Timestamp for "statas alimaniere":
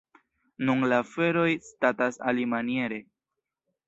1.67-2.99